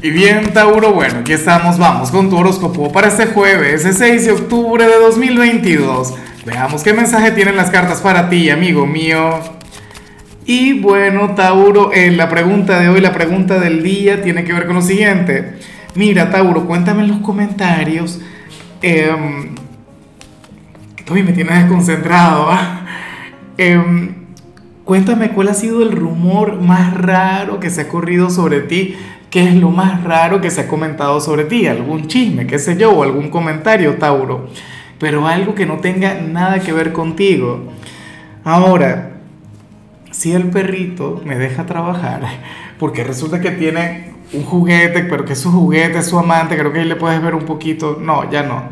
[0.00, 4.26] Y bien, Tauro, bueno, aquí estamos, vamos con tu horóscopo para este jueves, el 6
[4.26, 6.14] de octubre de 2022.
[6.46, 9.40] Veamos qué mensaje tienen las cartas para ti, amigo mío.
[10.46, 14.66] Y bueno, Tauro, eh, la pregunta de hoy, la pregunta del día tiene que ver
[14.66, 15.58] con lo siguiente.
[15.96, 18.20] Mira, Tauro, cuéntame en los comentarios.
[18.82, 19.10] Eh,
[21.10, 22.50] me tienes desconcentrado.
[23.56, 24.14] Em,
[24.84, 28.96] cuéntame cuál ha sido el rumor más raro que se ha corrido sobre ti
[29.30, 31.66] ¿Qué es lo más raro que se ha comentado sobre ti?
[31.66, 34.48] ¿Algún chisme, qué sé yo, o algún comentario, Tauro?
[34.98, 37.64] Pero algo que no tenga nada que ver contigo.
[38.42, 39.18] Ahora,
[40.10, 42.22] si el perrito me deja trabajar,
[42.78, 46.80] porque resulta que tiene un juguete, pero que su juguete, es su amante, creo que
[46.80, 47.98] ahí le puedes ver un poquito.
[48.00, 48.62] No, ya no.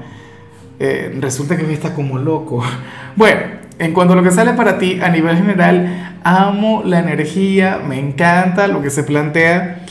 [0.80, 2.65] Eh, resulta que me está como loco.
[3.16, 3.41] Bueno,
[3.79, 7.99] en cuanto a lo que sale para ti, a nivel general, amo la energía, me
[7.99, 9.86] encanta lo que se plantea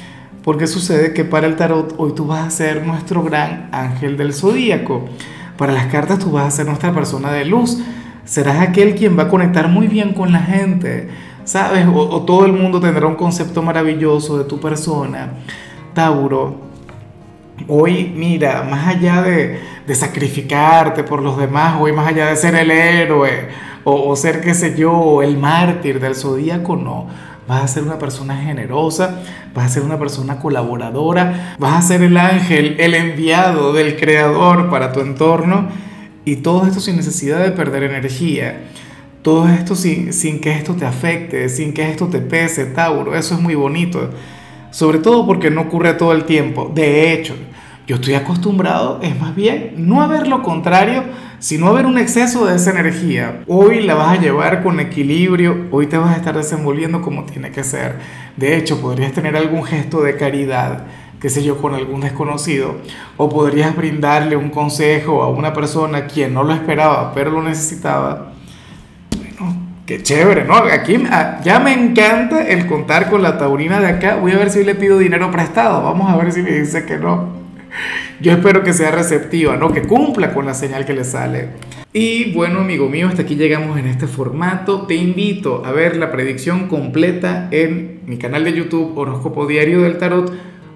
[0.46, 4.32] porque sucede que para el tarot hoy tú vas a ser nuestro gran ángel del
[4.32, 5.06] zodíaco.
[5.58, 7.80] Para las cartas tú vas a ser nuestra persona de luz.
[8.26, 11.10] Serás aquel quien va a conectar muy bien con la gente,
[11.46, 11.88] ¿sabes?
[11.92, 15.32] O, todo el mundo tendrá un concepto maravilloso de tu persona.
[15.96, 16.58] Tauro,
[17.68, 19.60] hoy mira, más allá de,
[19.96, 23.50] sacrificarte por los demás, hoy más allá de ser el héroe
[23.84, 27.08] o, o ser, qué sé yo, el mártir del zodíaco, no
[27.48, 29.22] vas a ser una persona generosa,
[29.54, 34.70] vas a ser una persona colaboradora, vas a ser el ángel, el enviado del creador
[34.70, 35.68] para tu entorno
[36.26, 38.62] y todo esto sin necesidad de perder energía.
[39.22, 43.16] Todo esto sin, sin que esto te afecte, sin que esto te pese, Tauro.
[43.16, 44.12] Eso es muy bonito.
[44.70, 46.72] Sobre todo porque no ocurre todo el tiempo.
[46.74, 47.36] De hecho,
[47.88, 51.04] yo estoy acostumbrado, es más bien, no a ver lo contrario,
[51.40, 53.44] sino a ver un exceso de esa energía.
[53.48, 57.52] Hoy la vas a llevar con equilibrio, hoy te vas a estar desenvolviendo como tiene
[57.52, 57.96] que ser.
[58.38, 60.86] De hecho, podrías tener algún gesto de caridad,
[61.20, 62.76] qué sé yo, con algún desconocido,
[63.18, 68.34] o podrías brindarle un consejo a una persona quien no lo esperaba, pero lo necesitaba.
[69.18, 70.56] Bueno, qué chévere, ¿no?
[70.56, 74.16] Aquí ah, ya me encanta el contar con la taurina de acá.
[74.16, 75.84] Voy a ver si le pido dinero prestado.
[75.84, 77.45] Vamos a ver si me dice que no.
[78.20, 79.72] Yo espero que sea receptiva, ¿no?
[79.74, 81.50] Que cumpla con la señal que le sale.
[81.94, 84.86] Y bueno, amigo mío, hasta aquí llegamos en este formato.
[84.86, 89.98] Te invito a ver la predicción completa en mi canal de YouTube Horóscopo Diario del
[89.98, 90.32] Tarot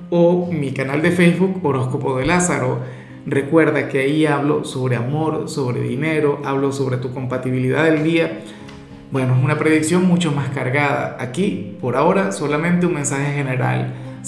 [0.10, 2.80] o mi canal de Facebook Horóscopo de Lázaro.
[3.26, 8.40] Recuerda que ahí hablo sobre amor, sobre dinero, hablo sobre tu compatibilidad del día.
[9.12, 11.18] Bueno, es una predicción mucho más cargada.
[11.20, 13.94] Aquí, por ahora, solamente un mensaje general